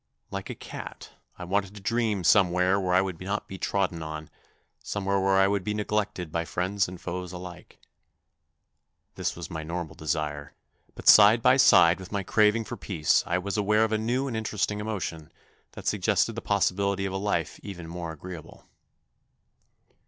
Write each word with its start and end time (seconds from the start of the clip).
Like 0.31 0.49
a 0.49 0.55
cat, 0.55 1.11
I 1.37 1.43
wanted 1.43 1.75
to 1.75 1.79
dream 1.79 2.23
somewhere 2.23 2.79
where 2.79 2.95
I 2.95 3.01
would 3.03 3.21
not 3.21 3.47
be 3.47 3.59
trodden 3.59 4.01
on, 4.01 4.31
somewhere 4.79 5.19
where 5.19 5.35
I 5.37 5.47
would 5.47 5.63
be 5.63 5.75
neglected 5.75 6.31
by 6.31 6.43
friends 6.43 6.87
and 6.87 6.99
foes 6.99 7.31
alike. 7.31 7.79
This 9.13 9.35
was 9.35 9.51
my 9.51 9.61
normal 9.61 9.93
desire, 9.93 10.55
but 10.95 11.07
side 11.07 11.43
by 11.43 11.57
side 11.57 11.99
with 11.99 12.11
my 12.11 12.23
craving 12.23 12.63
for 12.63 12.77
peace 12.77 13.23
I 13.27 13.37
was 13.37 13.57
aware 13.57 13.83
of 13.83 13.91
a 13.91 13.99
new 13.99 14.27
and 14.27 14.35
interesting 14.35 14.79
emotion 14.79 15.31
that 15.73 15.85
suggested 15.85 16.33
the 16.33 16.41
possibility 16.41 17.05
of 17.05 17.13
a 17.13 17.17
life 17.17 17.59
even 17.61 17.87
more 17.87 18.11
agreeable. 18.11 18.65